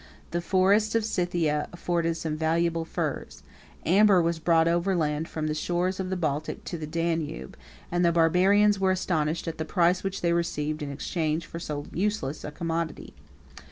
[0.31, 3.43] The forests of Scythia afforded some valuable furs.
[3.85, 7.55] Amber was brought over land from the shores of the Baltic to the Danube;
[7.91, 11.85] and the barbarians were astonished at the price which they received in exchange for so
[11.93, 13.13] useless a commodity.